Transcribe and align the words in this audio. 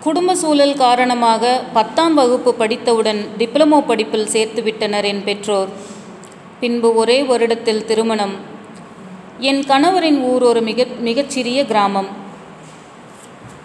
குடும்ப 0.00 0.34
சூழல் 0.34 0.74
காரணமாக 0.74 1.62
பத்தாம் 1.72 2.14
வகுப்பு 2.14 2.54
படித்தவுடன் 2.54 3.26
டிப்ளமோ 3.38 3.78
படிப்பில் 3.86 4.28
சேர்த்துவிட்டனர் 4.32 5.04
என் 5.04 5.24
பெற்றோர். 5.24 5.68
பின்பு 6.60 6.94
ஒரே 6.94 7.22
வருடத்தில் 7.22 7.84
திருமணம். 7.84 8.32
என் 9.38 9.60
கணவரின் 9.60 10.20
ஊர் 10.20 10.42
ஒரு 10.42 10.60
மிக 10.60 10.86
மிகச்சிறிய 10.98 11.64
கிராமம். 11.64 12.08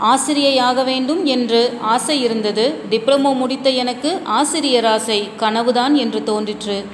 ஆசிரியையாக 0.00 0.84
வேண்டும் 0.84 1.24
என்று 1.24 1.76
ஆசை 1.80 2.22
இருந்தது. 2.22 2.74
டிப்ளமோ 2.90 3.36
முடித்த 3.36 3.70
எனக்கு 3.70 4.20
ஆசிரியர் 4.24 4.84
ஆசை 4.84 5.28
கனவுதான் 5.36 5.94
என்று 5.94 6.22
தோன்றிற்று. 6.22 6.84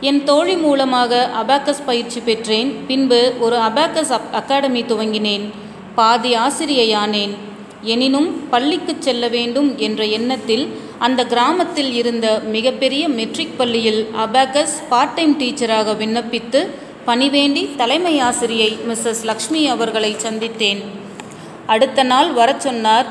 என் 0.00 0.24
தோழி 0.24 0.56
மூலமாக 0.56 1.30
அபாக்கஸ் 1.42 1.84
பயிற்சி 1.86 2.20
பெற்றேன். 2.20 2.84
பின்பு 2.86 3.34
ஒரு 3.40 3.56
அபாக்கஸ் 3.56 4.14
அப் 4.18 4.30
அகாடமி 4.32 4.82
துவங்கினேன். 4.82 5.46
பாதி 5.94 6.34
ஆசிரியையானேன். 6.34 7.34
எனினும் 7.82 8.48
பள்ளிக்கு 8.48 8.96
செல்ல 8.98 9.28
வேண்டும் 9.28 9.78
என்ற 9.78 10.04
எண்ணத்தில் 10.04 10.78
அந்த 10.98 11.26
கிராமத்தில் 11.26 11.92
இருந்த 11.92 12.40
மிகப்பெரிய 12.40 13.08
மெட்ரிக் 13.08 13.58
பள்ளியில் 13.58 14.08
அபேகஸ் 14.16 14.82
பார்ட் 14.88 15.14
டைம் 15.14 15.40
டீச்சராக 15.40 15.92
விண்ணப்பித்து 15.92 16.66
பணிவேண்டி 17.06 17.76
தலைமை 17.76 18.18
ஆசிரியை 18.18 18.78
மிஸ்ஸஸ் 18.88 19.24
லக்ஷ்மி 19.24 19.68
அவர்களை 19.68 20.14
சந்தித்தேன். 20.14 20.78
அடுத்த 21.66 22.02
நாள் 22.02 22.32
வரச் 22.32 22.60
சொன்னார் 22.60 23.06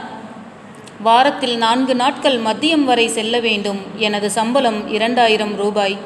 வாரத்தில் 1.02 1.58
நான்கு 1.58 1.96
நாட்கள் 1.96 2.40
மதியம் 2.40 2.84
வரை 2.84 3.08
செல்ல 3.08 3.40
வேண்டும். 3.40 3.78
எனது 3.96 4.32
சம்பளம் 4.32 4.88
இரண்டாயிரம் 4.88 5.56
ரூபாய். 5.56 5.98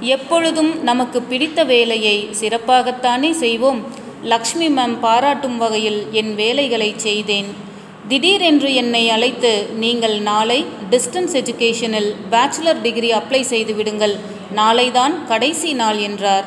எப்பொழுதும் 0.00 0.82
நமக்கு 0.82 1.22
பிடித்த 1.22 1.64
வேலையை 1.64 2.28
சிறப்பாகத்தானே 2.40 3.30
செய்வோம். 3.30 3.86
லக்ஷ்மி 4.22 4.68
மேம் 4.68 4.98
பாராட்டும் 5.00 5.58
வகையில் 5.58 6.06
என் 6.10 6.34
வேலைகளை 6.34 6.94
செய்தேன். 6.96 7.70
திடீரென்று 8.12 8.74
என்னை 8.74 9.10
அழைத்து 9.10 9.66
நீங்கள் 9.74 10.18
நாளை 10.18 10.64
டிஸ்டன்ஸ் 10.90 11.32
எஜுகேஷனில் 11.32 12.14
பேச்சுலர் 12.30 12.80
டிகிரி 12.80 13.10
அப்ளை 13.10 13.40
செய்து 13.40 13.74
விடுங்கள். 13.74 14.16
நாளைதான் 14.56 15.24
கடைசி 15.26 15.72
நாள் 15.72 15.96
என்றார். 15.96 16.44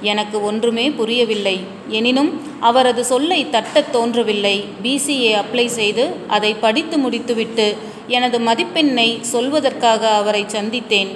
எனக்கு 0.00 0.42
ஒன்றுமே 0.42 0.90
புரியவில்லை. 0.90 1.60
எனினும் 1.88 2.42
அவரது 2.60 3.04
சொல்லை 3.04 3.46
தட்டத் 3.46 3.90
தோன்றவில்லை. 3.90 4.64
பிசிஏ 4.82 5.42
அப்ளை 5.42 5.66
செய்து 5.66 6.08
அதை 6.28 6.54
படித்து 6.54 6.98
முடித்துவிட்டு 6.98 7.76
எனது 8.06 8.38
மதிப்பெண்ணை 8.38 9.20
சொல்வதற்காக 9.32 10.00
அவரை 10.00 10.44
சந்தித்தேன். 10.48 11.08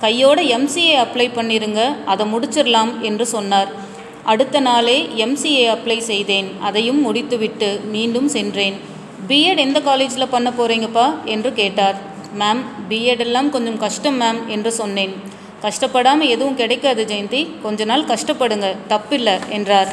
கையோட 0.00 0.42
எம்சிஏ 0.42 0.94
அப்ளை 1.04 1.28
பண்ணிருங்க 1.34 2.04
அதை 2.04 2.26
முடிச்சிடலாம் 2.32 3.00
என்று 3.00 3.26
சொன்னார். 3.26 3.68
அடுத்த 4.24 4.60
நாளே 4.60 5.08
எம்சிஏ 5.16 5.76
அப்ளை 5.76 5.98
செய்தேன். 5.98 6.48
அதையும் 6.60 7.00
முடித்துவிட்டு 7.00 7.80
மீண்டும் 7.90 8.28
சென்றேன். 8.28 8.98
பிஎட் 9.28 9.56
எந்த 9.56 9.80
காலேஜில் 9.80 10.28
பண்ண 10.28 10.50
போகிறீங்கப்பா 10.50 11.24
என்று 11.24 11.52
கேட்டார். 11.52 11.96
மேம் 12.38 12.62
பிஎட் 12.88 13.18
எல்லாம் 13.18 13.50
கொஞ்சம் 13.50 13.78
கஷ்டம் 13.78 14.20
மேம் 14.20 14.46
என்று 14.46 14.72
சொன்னேன். 14.72 15.14
கஷ்டப்படாமல் 15.62 16.28
எதுவும் 16.28 16.56
கிடைக்காது 16.56 17.04
ஜெயந்தி. 17.04 17.46
கொஞ்ச 17.62 17.84
நாள் 17.84 18.04
கஷ்டப்படுங்க. 18.04 18.76
தப்பில்லை 18.88 19.48
என்றார். 19.48 19.88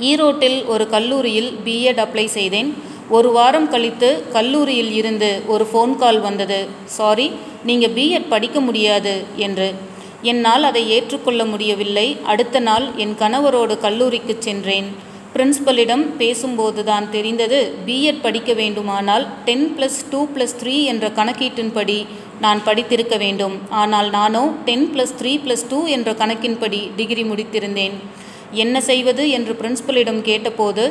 ஈரோட்டில் 0.00 0.66
ஒரு 0.66 0.88
கல்லூரியில் 0.88 1.58
பிஎட் 1.64 2.00
அப்ளை 2.04 2.24
செய்தேன். 2.24 2.74
ஒரு 3.08 3.32
வாரம் 3.32 3.68
கழித்து 3.68 4.24
கல்லூரியில் 4.32 4.92
இருந்து 4.92 5.42
ஒரு 5.46 5.68
ஃபோன் 5.72 5.96
கால் 5.96 6.20
வந்தது. 6.20 6.66
சாரி 6.84 7.32
நீங்கள் 7.64 7.90
பிஎட் 7.90 8.28
படிக்க 8.28 8.60
முடியாது 8.60 9.24
என்று. 9.36 9.74
என்னால் 10.22 10.62
அதை 10.62 10.90
ஏற்றுக்கொள்ள 10.90 11.44
முடியவில்லை. 11.44 12.16
அடுத்த 12.24 12.60
நாள் 12.60 12.86
என் 12.96 13.16
கணவரோடு 13.18 13.78
கல்லூரிக்கு 13.78 14.36
சென்றேன். 14.38 14.88
பிரின்ஸ்பலிடம் 15.34 16.04
பேசும்போது 16.20 16.80
தான் 16.90 17.06
தெரிந்தது 17.14 17.58
பிஎட் 17.86 18.22
படிக்க 18.26 18.50
வேண்டுமானால் 18.60 19.24
ten 19.48 19.66
plus 19.76 19.98
two 20.12 20.20
plus 20.34 20.56
three 20.60 20.76
என்ற 20.92 21.06
கணக்கீட்டின்படி 21.18 21.98
நான் 22.44 22.60
படித்திருக்க 22.68 23.16
வேண்டும். 23.24 23.56
ஆனால் 23.82 24.08
நானோ 24.16 24.44
ten 24.68 24.86
plus 24.94 25.14
three 25.20 25.32
plus 25.44 25.66
two 25.72 25.78
என்ற 25.96 26.12
கணக்கின்படி 26.22 26.80
டிகிரி 26.98 27.24
முடித்திருந்தேன். 27.30 27.96
என்ன 28.64 28.80
செய்வது 28.88 29.22
என்று 29.36 29.52
பிரின்ஸ்பலிடம் 29.60 30.20
கேட்டபோது 30.30 30.82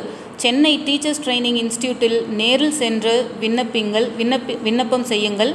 சென்னை 0.42 0.72
டீச்சர்ஸ் 0.86 1.22
ட்ரைனிங் 1.24 1.58
இன்ஸ்டியூட்டில் 1.62 2.18
நேரில் 2.40 2.78
சென்று 2.80 3.14
விண்ணப்பிங்கள் 3.42 4.08
விண்ணப்பி 4.18 4.54
விண்ணப்பம் 4.66 5.06
செய்யுங்கள். 5.12 5.52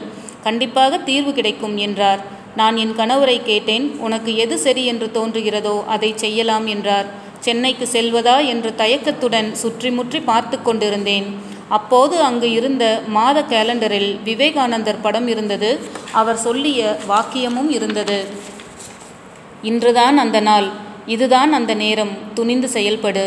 கண்டிப்பாக 0.47 0.99
தீர்வு 1.09 1.31
கிடைக்கும் 1.39 1.75
என்றார். 1.87 2.21
நான் 2.59 2.77
என் 2.83 2.95
கணவரை 3.01 3.35
கேட்டேன். 3.49 3.85
உனக்கு 4.05 4.31
எது 4.43 4.55
சரி 4.63 4.83
என்று 4.91 5.07
தோன்றுகிறதோ 5.17 5.75
அதை 5.95 6.09
செய்யலாம் 6.23 6.65
என்றார். 6.75 7.09
சென்னைக்கு 7.45 7.85
செல்வதா 7.91 8.35
என்ற 8.45 8.69
தயக்கத்துடன் 8.71 9.49
சுற்றி 9.53 9.91
முற்றி 9.91 10.19
பார்த்து 10.19 10.61
கொண்டிருந்தேன். 10.61 11.27
அப்போது 11.67 12.15
அங்கு 12.21 12.51
இருந்த 12.51 12.85
மாத 13.07 13.43
கேலண்டரில் 13.49 14.09
விவேகானந்தர் 14.23 15.01
படம் 15.01 15.27
இருந்தது. 15.27 15.79
அவர் 16.11 16.37
சொல்லிய 16.37 16.97
வாக்கியமும் 17.09 17.69
இருந்தது. 17.69 18.25
இன்றுதான் 19.61 20.17
அந்த 20.17 20.39
நாள். 20.39 20.67
இதுதான் 21.05 21.53
அந்த 21.53 21.73
நேரம். 21.73 22.13
துணிந்து 22.33 22.69
செயல்படு. 22.73 23.25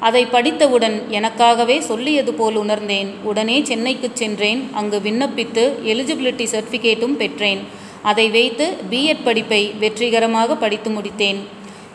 அதை 0.00 0.22
படித்தவுடன் 0.26 0.96
எனக்காகவே 1.10 1.78
சொல்லியது 1.78 2.34
போல் 2.34 2.54
உணர்ந்தேன். 2.54 3.10
உடனே 3.22 3.56
சென்னைக்கு 3.64 4.10
சென்றேன். 4.14 4.70
அங்கு 4.72 5.00
விண்ணப்பித்து 5.04 5.64
எலிஜிபிலிட்டி 5.92 6.46
சர்டிஃபிகேட்டும் 6.54 7.16
பெற்றேன். 7.16 7.62
அதை 8.02 8.30
வைத்து 8.30 8.66
பிஎட் 8.90 9.24
படிப்பை 9.24 9.62
வெற்றிகரமாக 9.80 10.56
படித்து 10.56 10.90
முடித்தேன். 10.90 11.42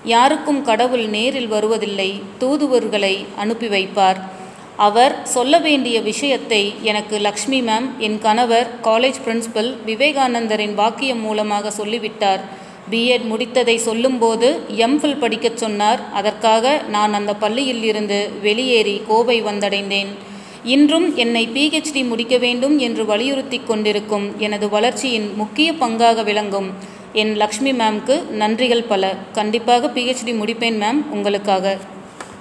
யாருக்கும் 0.04 0.64
கடவுள் 0.64 1.06
நேரில் 1.06 1.48
வருவதில்லை 1.48 2.22
தூதுவர்களை 2.38 3.26
அனுப்பி 3.38 3.68
வைப்பார். 3.68 4.16
அவர் 4.78 5.26
சொல்ல 5.26 5.58
வேண்டிய 5.58 6.02
விஷயத்தை 6.02 6.74
எனக்கு 6.82 7.20
லக்ஷ்மி 7.20 7.62
மேம் 7.62 7.98
என் 7.98 8.20
கணவர் 8.20 8.68
காலேஜ் 8.84 9.20
பிரின்சிபல் 9.26 9.76
விவேகானந்தரின் 9.86 10.74
வாக்கியம் 10.74 11.20
மூலமாக 11.20 11.72
சொல்லிவிட்டார். 11.72 12.42
பிஎட் 12.92 13.26
முடித்ததை 13.32 13.76
சொல்லும்போது 13.76 14.60
எம்ஃபில் 14.78 15.18
படிக்கச் 15.18 15.58
சொன்னார். 15.58 16.00
அதற்காக 16.14 16.82
நான் 16.90 17.14
அந்த 17.14 17.36
பள்ளியில் 17.36 17.84
இருந்து 17.84 18.30
வெளியேறி 18.42 19.02
கோவை 19.08 19.44
வந்தடைந்தேன். 19.44 20.08
இன்றும் 20.64 21.16
என்னை 21.16 21.50
பிஹெச்டி 21.54 22.08
முடிக்க 22.08 22.38
வேண்டும் 22.38 22.78
என்று 22.78 23.06
வலியுறுத்தி 23.06 23.62
கொண்டிருக்கும் 23.68 24.36
எனது 24.38 24.70
வளர்ச்சியின் 24.70 25.32
முக்கிய 25.36 25.72
பங்காக 25.72 26.24
விளங்கும். 26.24 26.98
என் 27.14 27.36
லக்ஷ்மி 27.36 27.72
மேம்க்கு 27.72 28.24
நன்றிகள் 28.40 28.88
பல. 28.88 29.16
கண்டிப்பாக 29.32 29.88
பிஹெச்டி 29.88 30.34
முடிப்பேன் 30.34 30.80
மேம் 30.80 31.10
உங்களுக்காக. 31.10 31.78